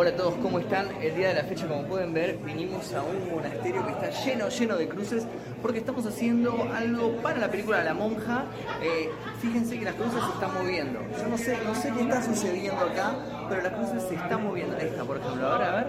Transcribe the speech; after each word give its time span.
Hola 0.00 0.12
a 0.12 0.16
todos, 0.16 0.34
¿cómo 0.36 0.58
están? 0.58 0.88
El 1.02 1.14
día 1.14 1.28
de 1.28 1.34
la 1.34 1.44
fecha, 1.44 1.68
como 1.68 1.82
pueden 1.82 2.14
ver, 2.14 2.38
vinimos 2.38 2.90
a 2.94 3.02
un 3.02 3.34
monasterio 3.34 3.84
que 3.84 3.92
está 3.92 4.08
lleno, 4.24 4.48
lleno 4.48 4.76
de 4.78 4.88
cruces, 4.88 5.26
porque 5.60 5.80
estamos 5.80 6.06
haciendo 6.06 6.56
algo 6.74 7.20
para 7.20 7.38
la 7.38 7.50
película 7.50 7.84
La 7.84 7.92
Monja. 7.92 8.46
Eh, 8.82 9.10
fíjense 9.42 9.78
que 9.78 9.84
las 9.84 9.94
cruces 9.96 10.24
se 10.24 10.30
están 10.30 10.54
moviendo. 10.54 11.00
Yo 11.18 11.28
no 11.28 11.36
sé, 11.36 11.58
no 11.66 11.74
sé 11.74 11.92
qué 11.92 12.00
está 12.00 12.22
sucediendo 12.22 12.80
acá, 12.80 13.14
pero 13.50 13.60
las 13.60 13.74
cruces 13.74 14.02
se 14.04 14.14
están 14.14 14.42
moviendo. 14.42 14.74
Está, 14.78 15.04
por 15.04 15.18
ejemplo, 15.18 15.46
ahora 15.46 15.68
a 15.70 15.76
ver. 15.76 15.86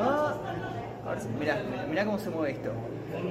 Ah, 0.00 0.34
ahora 1.04 1.20
sí, 1.20 1.28
mirá, 1.36 1.60
mirá 1.90 2.04
cómo 2.04 2.20
se 2.20 2.30
mueve 2.30 2.52
esto. 2.52 2.70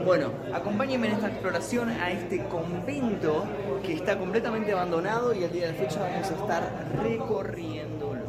Bueno, 0.03 0.31
acompáñenme 0.53 1.07
en 1.07 1.13
esta 1.13 1.29
exploración 1.29 1.89
a 1.89 2.11
este 2.11 2.43
convento 2.47 3.45
que 3.85 3.93
está 3.93 4.19
completamente 4.19 4.73
abandonado 4.73 5.33
y 5.33 5.45
el 5.45 5.51
día 5.53 5.67
de 5.67 5.71
la 5.71 5.77
fecha 5.77 6.01
vamos 6.01 6.29
a 6.29 6.33
estar 6.33 6.87
recorriéndolo. 7.01 8.22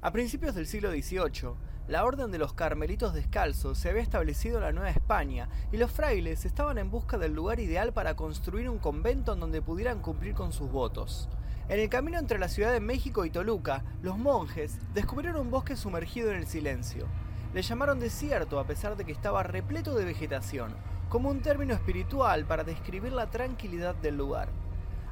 A 0.00 0.12
principios 0.12 0.54
del 0.54 0.68
siglo 0.68 0.92
XVIII, 0.92 1.54
la 1.88 2.04
Orden 2.04 2.30
de 2.30 2.38
los 2.38 2.52
Carmelitos 2.52 3.14
Descalzos 3.14 3.78
se 3.78 3.88
había 3.88 4.00
establecido 4.02 4.58
en 4.58 4.62
la 4.62 4.70
Nueva 4.70 4.90
España 4.90 5.48
y 5.72 5.76
los 5.76 5.90
frailes 5.90 6.44
estaban 6.44 6.78
en 6.78 6.88
busca 6.88 7.18
del 7.18 7.34
lugar 7.34 7.58
ideal 7.58 7.92
para 7.92 8.14
construir 8.14 8.70
un 8.70 8.78
convento 8.78 9.32
en 9.32 9.40
donde 9.40 9.60
pudieran 9.60 10.00
cumplir 10.00 10.34
con 10.34 10.52
sus 10.52 10.70
votos. 10.70 11.28
En 11.68 11.80
el 11.80 11.88
camino 11.88 12.16
entre 12.16 12.38
la 12.38 12.48
Ciudad 12.48 12.72
de 12.72 12.78
México 12.78 13.24
y 13.24 13.30
Toluca, 13.30 13.82
los 14.00 14.16
monjes 14.16 14.78
descubrieron 14.94 15.40
un 15.40 15.50
bosque 15.50 15.74
sumergido 15.74 16.30
en 16.30 16.36
el 16.36 16.46
silencio. 16.46 17.08
Le 17.52 17.62
llamaron 17.62 17.98
desierto 17.98 18.60
a 18.60 18.68
pesar 18.68 18.96
de 18.96 19.04
que 19.04 19.10
estaba 19.10 19.42
repleto 19.42 19.96
de 19.96 20.04
vegetación, 20.04 20.76
como 21.08 21.28
un 21.28 21.42
término 21.42 21.74
espiritual 21.74 22.44
para 22.44 22.62
describir 22.62 23.12
la 23.12 23.30
tranquilidad 23.30 23.96
del 23.96 24.16
lugar. 24.16 24.48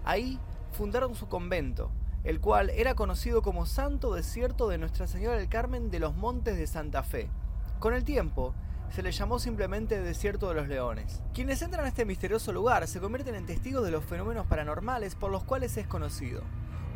Ahí 0.05 0.39
fundaron 0.70 1.16
su 1.16 1.28
convento, 1.28 1.91
el 2.27 2.41
cual 2.41 2.71
era 2.71 2.97
conocido 2.97 3.41
como 3.41 3.66
Santo 3.66 4.12
Desierto 4.12 4.67
de 4.67 4.79
Nuestra 4.79 5.07
Señora 5.07 5.37
del 5.37 5.48
Carmen 5.48 5.93
de 5.93 6.01
los 6.01 6.17
Montes 6.17 6.57
de 6.57 6.67
Santa 6.67 7.05
Fe. 7.05 7.30
Con 7.79 7.95
el 7.95 8.03
tiempo, 8.03 8.53
se 8.91 9.05
le 9.05 9.12
llamó 9.12 9.39
simplemente 9.39 10.00
Desierto 10.00 10.48
de 10.48 10.56
los 10.56 10.67
Leones. 10.67 11.23
Quienes 11.33 11.62
entran 11.62 11.84
a 11.84 11.89
este 11.89 12.05
misterioso 12.05 12.53
lugar 12.53 12.89
se 12.89 12.98
convierten 12.98 13.37
en 13.37 13.47
testigos 13.47 13.84
de 13.84 13.92
los 13.92 14.05
fenómenos 14.05 14.45
paranormales 14.48 15.15
por 15.15 15.31
los 15.31 15.45
cuales 15.45 15.77
es 15.77 15.87
conocido. 15.87 16.42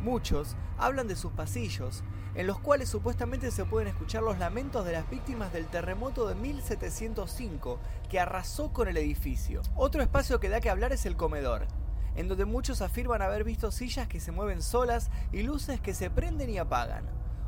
Muchos 0.03 0.57
hablan 0.77 1.07
de 1.07 1.15
sus 1.15 1.31
pasillos, 1.31 2.03
en 2.35 2.45
los 2.45 2.59
cuales 2.59 2.89
supuestamente 2.89 3.51
se 3.51 3.63
pueden 3.63 3.87
escuchar 3.87 4.23
los 4.23 4.37
lamentos 4.37 4.83
de 4.83 4.91
las 4.91 5.09
víctimas 5.09 5.53
del 5.53 5.67
terremoto 5.67 6.27
de 6.27 6.35
1705 6.35 7.79
que 8.09 8.19
arrasó 8.19 8.73
con 8.73 8.89
el 8.89 8.97
edificio. 8.97 9.61
Otro 9.75 10.01
espacio 10.01 10.41
que 10.41 10.49
da 10.49 10.59
que 10.59 10.69
hablar 10.69 10.91
es 10.91 11.05
el 11.05 11.15
comedor, 11.15 11.67
en 12.15 12.27
donde 12.27 12.45
muchos 12.45 12.81
afirman 12.81 13.21
haber 13.21 13.43
visto 13.43 13.71
sillas 13.71 14.07
que 14.07 14.19
se 14.19 14.31
mueven 14.31 14.61
solas 14.61 15.09
y 15.31 15.43
luces 15.43 15.79
que 15.79 15.93
se 15.93 16.09
prenden 16.09 16.49
y 16.49 16.57
apagan. 16.57 17.05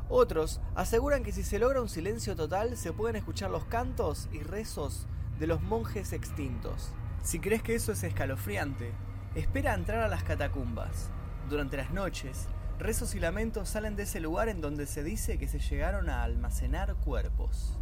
Otros 0.08 0.60
aseguran 0.74 1.22
que 1.22 1.32
si 1.32 1.42
se 1.42 1.58
logra 1.58 1.80
un 1.80 1.88
silencio 1.88 2.36
total 2.36 2.76
se 2.76 2.92
pueden 2.92 3.16
escuchar 3.16 3.50
los 3.50 3.64
cantos 3.64 4.28
y 4.32 4.40
rezos 4.40 5.06
de 5.38 5.46
los 5.46 5.62
monjes 5.62 6.12
extintos. 6.12 6.92
Si 7.22 7.40
crees 7.40 7.62
que 7.62 7.74
eso 7.74 7.92
es 7.92 8.02
escalofriante, 8.02 8.92
espera 9.34 9.72
a 9.72 9.76
entrar 9.76 10.00
a 10.00 10.08
las 10.08 10.22
catacumbas. 10.22 11.10
Durante 11.48 11.76
las 11.76 11.90
noches, 11.90 12.48
rezos 12.78 13.14
y 13.14 13.20
lamentos 13.20 13.68
salen 13.68 13.96
de 13.96 14.04
ese 14.04 14.20
lugar 14.20 14.48
en 14.48 14.60
donde 14.60 14.86
se 14.86 15.02
dice 15.02 15.38
que 15.38 15.48
se 15.48 15.58
llegaron 15.58 16.10
a 16.10 16.22
almacenar 16.22 16.94
cuerpos. 16.96 17.78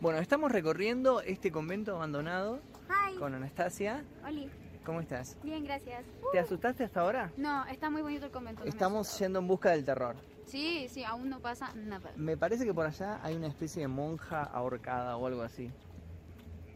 Bueno, 0.00 0.18
estamos 0.18 0.50
recorriendo 0.50 1.20
este 1.20 1.50
convento 1.50 1.96
abandonado 1.96 2.60
Hi. 2.88 3.16
con 3.18 3.34
Anastasia. 3.34 4.04
Oli. 4.26 4.50
¿Cómo 4.84 5.00
estás? 5.00 5.36
Bien, 5.42 5.62
gracias. 5.64 6.06
¿Te 6.32 6.38
asustaste 6.38 6.84
hasta 6.84 7.00
ahora? 7.00 7.32
No, 7.36 7.66
está 7.66 7.90
muy 7.90 8.02
bonito 8.02 8.26
el 8.26 8.32
convento. 8.32 8.64
no 8.64 8.68
Estamos 8.68 9.18
yendo 9.18 9.38
en 9.38 9.46
busca 9.46 9.70
del 9.70 9.84
terror. 9.84 10.16
Sí, 10.46 10.88
sí, 10.88 11.04
aún 11.04 11.28
no 11.28 11.40
pasa 11.40 11.72
nada. 11.74 12.12
Me 12.16 12.36
parece 12.36 12.64
que 12.64 12.74
por 12.74 12.86
allá 12.86 13.20
hay 13.22 13.36
una 13.36 13.46
especie 13.46 13.82
de 13.82 13.88
monja 13.88 14.42
ahorcada 14.42 15.16
o 15.16 15.26
algo 15.26 15.42
así. 15.42 15.70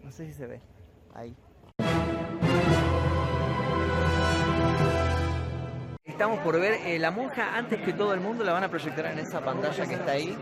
No 0.03 0.13
sé 0.13 0.27
si 0.27 0.33
se 0.33 0.47
ve. 0.47 0.61
Ahí. 1.15 1.35
Estamos 6.05 6.39
por 6.41 6.61
ver 6.61 6.75
eh, 6.87 6.99
la 6.99 7.11
monja 7.11 7.57
antes 7.57 7.81
que 7.81 7.93
todo 7.93 8.15
el 8.15 8.21
mundo 8.21 8.45
la 8.45 8.53
van 8.53 8.65
a 8.65 8.69
proyectar 8.69 9.07
en 9.07 9.19
esa 9.19 9.41
pantalla 9.45 9.87
que 9.87 9.95
está 9.95 10.13
ahí. 10.13 10.37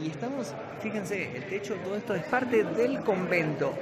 Y 0.00 0.08
estamos, 0.08 0.54
fíjense, 0.80 1.36
el 1.36 1.48
techo, 1.48 1.74
todo 1.82 1.96
esto 1.96 2.14
es 2.14 2.22
parte 2.24 2.62
del 2.62 3.02
convento. 3.02 3.74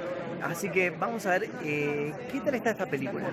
Así 0.43 0.69
que 0.69 0.89
vamos 0.89 1.25
a 1.25 1.31
ver 1.31 1.49
eh, 1.63 2.13
qué 2.31 2.41
tal 2.41 2.55
está 2.55 2.71
esta 2.71 2.85
película. 2.85 3.29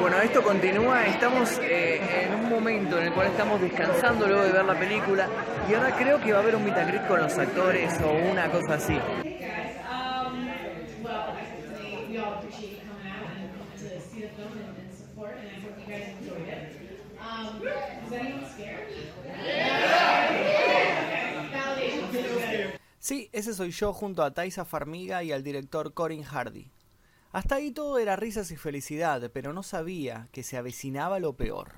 Bueno, 0.00 0.20
esto 0.20 0.42
continúa, 0.42 1.06
estamos 1.06 1.58
eh, 1.62 2.00
en 2.24 2.34
un 2.34 2.48
momento 2.48 2.98
en 2.98 3.04
el 3.06 3.12
cual 3.12 3.28
estamos 3.28 3.60
descansando 3.60 4.26
luego 4.26 4.42
de 4.44 4.52
ver 4.52 4.64
la 4.64 4.78
película 4.78 5.28
y 5.68 5.74
ahora 5.74 5.94
creo 5.96 6.20
que 6.20 6.32
va 6.32 6.38
a 6.38 6.42
haber 6.42 6.56
un 6.56 6.64
mitacrit 6.64 7.06
con 7.06 7.20
los 7.20 7.36
actores 7.38 7.92
o 8.02 8.30
una 8.30 8.50
cosa 8.50 8.74
así. 8.74 8.98
Um, 17.22 17.62
is 17.66 18.12
anyone 18.12 18.46
scared? 18.50 18.88
Yeah. 19.44 20.21
Sí, 23.02 23.28
ese 23.32 23.52
soy 23.52 23.72
yo 23.72 23.92
junto 23.92 24.22
a 24.22 24.32
Taisa 24.32 24.64
Farmiga 24.64 25.24
y 25.24 25.32
al 25.32 25.42
director 25.42 25.92
Corin 25.92 26.22
Hardy. 26.22 26.70
Hasta 27.32 27.56
ahí 27.56 27.72
todo 27.72 27.98
era 27.98 28.14
risas 28.14 28.52
y 28.52 28.56
felicidad, 28.56 29.28
pero 29.34 29.52
no 29.52 29.64
sabía 29.64 30.28
que 30.30 30.44
se 30.44 30.56
avecinaba 30.56 31.18
lo 31.18 31.32
peor. 31.32 31.72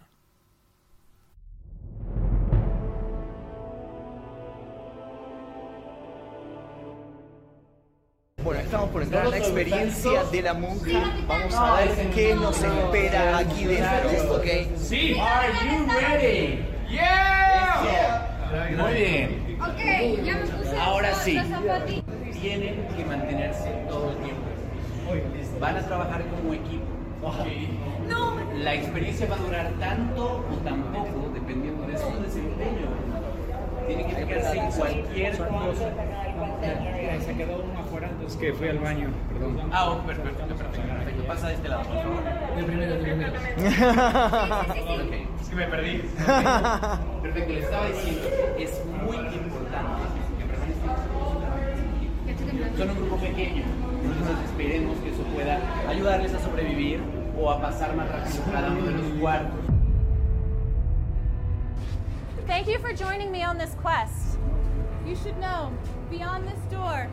Bueno, 8.43 8.61
estamos 8.61 8.91
por 8.91 9.03
entrar 9.03 9.25
a 9.25 9.31
la 9.31 9.39
experiencia 9.39 10.25
de 10.25 10.43
la 10.43 10.53
monja. 10.53 11.25
Vamos 11.27 11.55
a 11.55 11.77
ver 11.77 12.11
qué 12.11 12.35
nos 12.35 12.63
espera 12.63 13.39
aquí 13.39 13.65
dentro, 13.65 14.37
¿ok? 14.37 14.77
Sí. 14.77 15.17
Are 15.19 15.53
you 15.65 15.87
ready? 15.87 16.67
Yeah. 16.91 18.25
Muy 18.77 18.95
bien. 18.95 19.59
Ok, 19.61 20.25
ya 20.25 20.37
me 20.37 20.47
puse 20.47 20.64
Ahora 20.81 21.15
sí. 21.15 21.39
Tienen 22.41 22.87
que 22.97 23.05
mantenerse 23.05 23.71
todo 23.89 24.11
el 24.11 24.17
tiempo. 24.17 24.43
Van 25.61 25.77
a 25.77 25.81
trabajar 25.81 26.23
como 26.27 26.53
equipo. 26.53 26.85
No, 28.09 28.37
La 28.55 28.75
experiencia 28.75 29.27
va 29.27 29.37
a 29.37 29.39
durar 29.39 29.71
tanto 29.81 30.45
o 30.51 30.57
tan 30.59 30.83
poco 30.83 31.31
dependiendo 31.33 31.87
de 31.87 31.97
su 31.97 32.23
desempeño. 32.23 32.87
Tienen 33.87 34.09
que 34.09 34.17
fijarse 34.17 34.59
en 34.59 34.71
cualquier 34.73 35.39
cosa. 35.39 35.91
Se 37.25 37.35
quedó 37.35 37.63
uno 37.63 37.81
afuera, 37.81 38.09
entonces 38.11 38.39
que 38.39 38.53
fui 38.53 38.69
al 38.69 38.79
baño, 38.79 39.09
perdón. 39.33 39.71
Ah, 39.73 39.91
oh, 39.91 40.07
perfecto, 40.07 40.45
perfecto, 40.47 40.81
perfecto. 40.81 41.25
Pasa 41.27 41.49
de 41.49 41.55
este 41.55 41.69
lado, 41.69 41.85
por 41.85 41.97
favor. 41.97 42.23
El 42.59 42.65
primero, 42.65 42.95
el 42.95 43.01
primero. 43.01 43.33
Es 45.41 45.49
que 45.49 45.57
me 45.57 45.67
perdí. 45.67 45.99
Perfecto, 47.23 47.53
le 47.53 47.61
estaba 47.61 47.87
diciendo, 47.87 48.29
es 48.59 48.83
muy 49.07 49.17
importante 49.17 50.24
son 52.77 52.91
un 52.91 52.97
grupo 52.97 53.17
pequeño, 53.17 53.63
entonces 54.03 54.37
esperemos 54.47 54.99
que 54.99 55.11
eso 55.11 55.23
pueda 55.35 55.59
ayudarles 55.89 56.35
a 56.35 56.41
sobrevivir 56.41 57.01
o 57.41 57.51
a 57.51 57.61
pasar 57.61 57.95
más 57.95 58.09
rápido 58.09 58.43
cada 58.53 58.71
uno 58.71 58.87
de 58.87 58.93
los 58.93 59.21
cuartos. 59.21 59.61
Thank 62.47 62.69
you 62.69 62.79
for 62.79 62.93
joining 62.93 63.31
me 63.33 63.43
on 63.43 63.59
this 63.59 63.75
quest. 63.81 64.39
You 65.07 65.17
should 65.17 65.39
know, 65.39 65.71
beyond 66.11 66.47
this 66.47 66.61
door, 66.71 67.09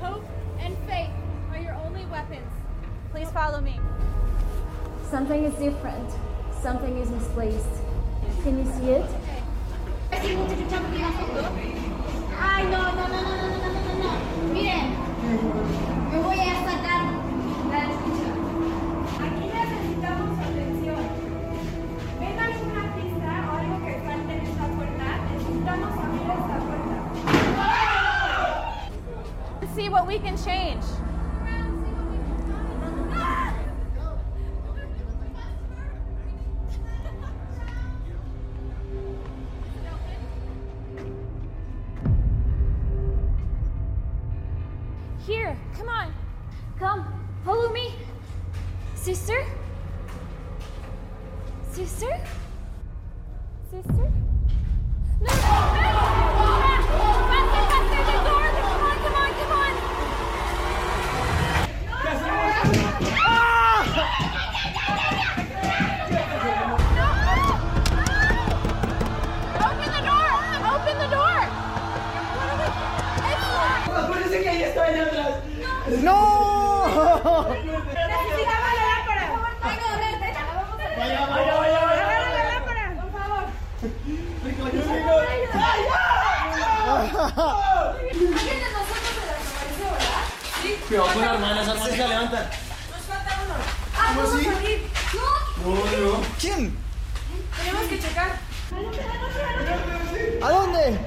hope 0.00 0.24
and 0.60 0.76
faith 0.86 1.10
are 1.52 1.58
your 1.58 1.74
only 1.86 2.04
weapons. 2.06 2.50
Please 3.12 3.30
follow 3.30 3.60
me. 3.60 3.78
Something 5.10 5.44
is 5.44 5.54
different. 5.54 6.10
Something 6.62 6.96
is 6.98 7.10
misplaced. 7.10 7.82
Can 8.42 8.58
you 8.58 8.72
see 8.72 8.90
it? 8.90 9.10
Ay, 12.40 12.64
no, 12.64 12.92
no, 12.92 13.08
no, 13.08 13.20
no, 13.20 13.32
no, 13.36 13.46
no, 13.48 13.68
no, 13.68 13.80
no, 13.86 13.94
no. 14.02 14.10
Miren, 14.52 14.94
voy 16.24 16.40
a 16.40 16.60
la 17.70 17.86
descripción. 17.86 18.36
Aquí 19.20 19.44
necesitamos 19.46 20.38
atención. 20.38 21.02
¿Ven 22.18 22.38
alguna 22.38 22.82
pista 22.96 23.30
o 23.46 23.56
algo 23.58 23.76
que 23.84 23.94
falte 24.04 24.32
en 24.32 24.40
esta 24.40 24.66
puerta? 24.66 25.06
Necesitamos 25.32 25.90
abrir 25.98 26.30
esta 26.30 26.56
puerta. 26.66 26.94
Let's 29.60 29.74
see 29.74 29.88
what 29.88 30.06
we 30.06 30.18
can 30.18 30.36
change. 30.36 30.99
Come, 46.78 47.04
follow 47.44 47.70
me. 47.70 47.94
Sister? 48.94 49.44
Sister? 51.72 52.20
Sister? 53.70 54.12
No! 55.20 55.89
Con 91.20 91.28
la 91.28 91.34
hermana, 91.34 91.62
esa 91.62 91.72
hermana 91.72 91.90
se 91.90 91.96
levanta. 92.08 92.50
Nos 92.90 93.02
falta 93.02 93.38
uno. 93.44 93.54
Ah, 93.96 94.14
vamos 94.16 94.30
a 94.30 94.54
salir. 94.54 94.78
No. 95.14 96.20
¿Quién? 96.40 96.76
Tenemos 97.56 97.82
que 97.88 98.00
checar. 98.00 98.30
¿A 100.42 100.50
dónde? 100.50 100.98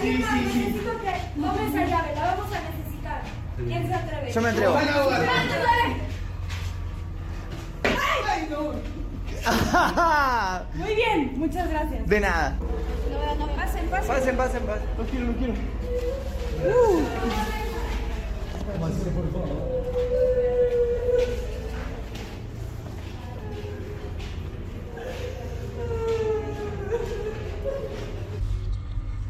Sí, 0.00 0.16
sí, 0.16 0.50
sí. 0.52 0.58
Necesito 0.58 0.92
que 1.00 1.12
tome 1.40 1.68
esa 1.68 1.84
llave, 1.86 2.14
la 2.14 2.24
vamos 2.24 2.46
a 2.52 2.60
necesitar. 2.60 3.22
¿Quién 3.56 3.86
se 3.86 3.94
atreve? 3.94 4.32
Yo 4.32 4.40
me 4.40 4.48
entrego. 4.50 4.78
Muy 10.74 10.94
bien, 10.94 11.32
muchas 11.36 11.68
gracias. 11.68 12.06
De 12.06 12.20
nada. 12.20 12.56
Pasen, 13.38 13.88
pasen. 13.88 14.08
Pasen, 14.08 14.36
pasen, 14.36 14.66
pasen. 14.66 14.88
Lo 14.98 15.04
quiero, 15.04 15.26
lo 15.26 15.34
quiero. 15.34 15.54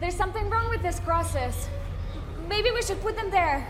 There's 0.01 0.15
something 0.17 0.49
wrong 0.49 0.71
with 0.71 0.83
this 0.83 1.01
crosses. 1.01 1.69
Maybe 2.49 2.71
we 2.71 2.81
should 2.81 3.01
put 3.03 3.15
them 3.15 3.31
there. 3.31 3.67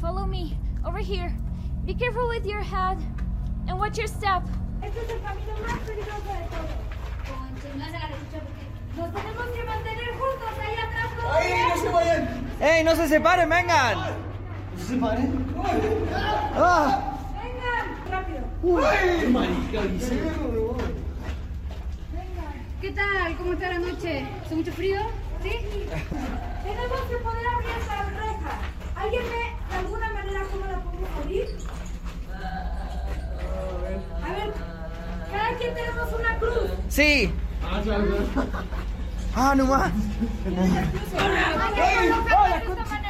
Follow 0.00 0.24
me. 0.24 0.56
Over 0.86 0.98
here. 0.98 1.36
Be 1.84 1.92
careful 1.92 2.26
with 2.28 2.46
your 2.46 2.62
head. 2.62 2.96
And 3.68 3.78
watch 3.78 3.98
your 3.98 4.06
step. 4.06 4.44
Este 4.82 4.98
es 4.98 5.10
el 5.10 5.20
camino 5.20 5.52
más 5.66 5.78
peligroso 5.80 6.24
de 6.24 6.46
todos. 6.48 6.86
Nos 8.96 9.12
tenemos 9.12 9.46
que 9.48 9.64
mantener 9.64 10.08
juntos 10.14 10.52
ahí 10.58 10.76
atrás. 10.76 11.10
todos. 11.20 11.36
¡Ay, 11.36 11.52
no 11.68 11.76
se 11.76 11.88
vayan! 11.90 12.50
¡Ey, 12.60 12.84
no 12.84 12.96
se 12.96 13.08
separen, 13.08 13.48
vengan! 13.50 13.98
¿No 13.98 14.78
se 14.78 14.86
separen? 14.86 15.54
¡Ah! 16.54 17.18
Vengan, 17.42 17.86
rápido. 18.10 18.42
Dice. 19.92 20.22
¿Qué 22.86 22.92
tal? 22.92 23.36
¿Cómo 23.36 23.52
está 23.54 23.68
la 23.72 23.78
noche? 23.80 24.24
¿Hace 24.44 24.54
mucho 24.54 24.70
frío? 24.70 25.00
¿Sí? 25.42 25.50
Tenemos 26.62 27.00
que 27.10 27.16
poder 27.16 27.46
abrir 27.48 27.70
esta 27.80 28.04
reja. 28.04 28.60
¿Alguien 28.94 29.22
ve 29.24 29.44
de 29.68 29.76
alguna 29.76 30.10
manera 30.10 30.44
cómo 30.52 30.66
la 30.66 30.80
podemos 30.84 31.10
abrir? 31.20 31.48
A 34.22 34.32
ver, 34.32 34.52
cada 35.32 35.56
quien 35.58 35.74
tenemos 35.74 36.12
una 36.12 36.38
cruz. 36.38 36.70
Sí. 36.88 37.32
Ah, 37.64 37.80
claro. 37.82 38.04
Ah, 39.34 39.54
no 39.56 39.64
más. 39.64 39.90
Hay 39.90 40.52
que 40.52 42.08
colocarla 42.08 42.56
de 42.56 42.66
esta 42.66 42.84
manera. 42.84 43.05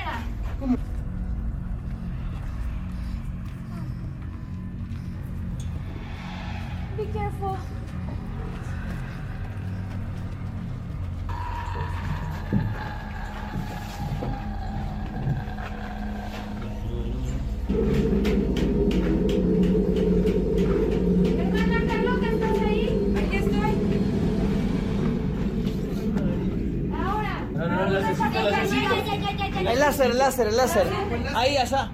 Láser, 30.14 30.48
el 30.48 30.56
láser, 30.56 30.86
el 30.86 30.92
láser. 30.92 31.36
Ahí, 31.36 31.56
allá. 31.56 31.90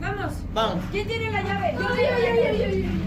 Vamos. 0.00 0.32
Vamos. 0.52 0.84
¿Quién 0.90 1.06
tiene 1.06 1.30
la 1.30 1.42
llave? 1.42 1.74
Yo, 1.74 1.80
yo, 1.80 1.94
yo, 1.96 2.52
yo, 2.52 2.74
yo, 2.74 3.03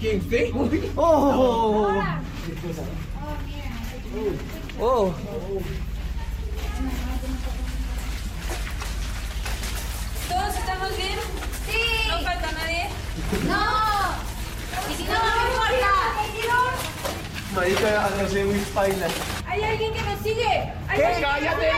¿15? 0.00 0.52
¡Oh! 0.96 1.92
¡Oh! 4.80 5.14
¿Todos 10.28 10.54
estamos 10.56 10.96
bien? 10.96 11.18
¡Sí! 11.66 12.08
¿No 12.08 12.20
falta 12.20 12.52
nadie? 12.52 12.88
¡No! 13.48 13.62
¡Y 14.88 14.94
si 14.94 15.04
no, 15.04 15.14
no 15.14 15.18
me 15.34 15.48
importa! 15.50 15.92
Marica, 17.54 18.10
no 18.22 18.28
sé, 18.28 18.44
muy 18.44 18.58
paila. 18.72 19.08
¡Hay 19.48 19.62
alguien 19.64 19.92
que 19.92 20.02
nos 20.02 20.20
sigue! 20.20 20.72
¿Qué? 20.94 21.16
¡Cállate! 21.20 21.70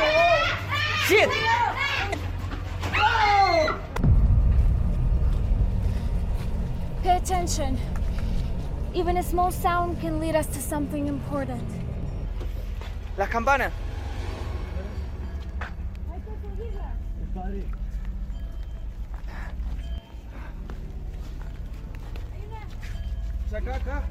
¡Shit! 1.09 1.31
Pay 7.03 7.17
attention. 7.17 7.79
Even 9.01 9.17
a 9.17 9.23
small 9.23 9.51
sound 9.51 9.99
can 9.99 10.21
lead 10.21 10.37
us 10.37 10.47
to 10.49 10.61
something 10.61 11.09
important. 11.09 11.65
Las 13.17 13.31
campanas. 13.31 13.73
Acá, 23.51 23.77
acá. 23.77 24.03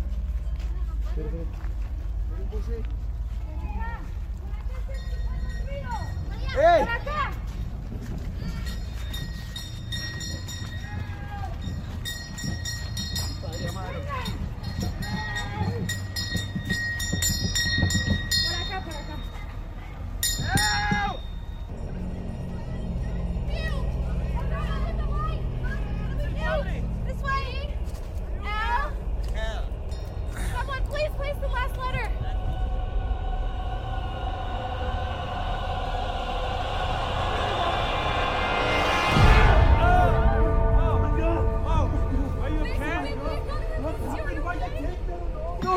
¡Ey! 6.57 7.18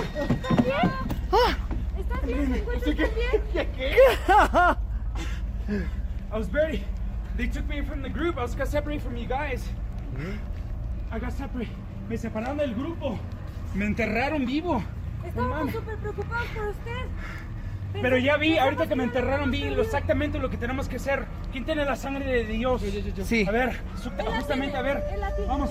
¿Estás 0.03 0.65
bien? 0.65 0.91
¿Estás 1.99 2.23
bien? 2.27 2.55
¿Estás 2.55 2.97
bien? 3.77 3.97
I 6.33 6.37
was 6.37 6.49
buried. 6.49 6.83
They 7.37 7.47
took 7.47 7.67
me 7.69 7.83
from 7.83 8.03
the 8.03 8.09
group. 8.09 8.39
I 8.39 8.43
was 8.43 8.55
got 8.55 8.69
separated 8.69 9.03
from 9.03 9.17
you 9.17 9.27
guys. 9.27 9.65
¿Mm? 10.17 10.39
I 11.15 11.19
got 11.19 11.33
separated. 11.33 11.77
Me 12.09 12.17
separaron 12.17 12.59
del 12.59 12.75
grupo. 12.75 13.19
Me 13.75 13.87
enterraron 13.87 14.45
vivo. 14.45 14.83
Estábamos 15.27 15.67
no 15.67 15.73
súper 15.73 15.97
preocupados 15.99 16.47
por 16.49 16.69
usted. 16.69 17.07
Pero, 18.01 18.17
ya 18.17 18.39
vi, 18.39 18.57
ahorita 18.57 18.87
que 18.87 18.97
me 18.97 19.05
enterraron, 19.05 19.51
vi 19.51 19.65
exactamente 19.65 20.39
lo 20.39 20.49
que 20.49 20.57
tenemos 20.57 20.89
que 20.89 20.97
hacer. 20.97 21.27
¿Quién 21.53 21.67
tiene 21.67 21.85
la 21.85 21.95
sangre 21.95 22.25
de 22.25 22.45
Dios? 22.45 22.83
Sí. 23.25 23.47
A 23.47 23.51
ver, 23.51 23.81
justamente, 24.39 24.77
a 24.77 24.83
ver. 24.83 25.03
Vamos. 25.47 25.71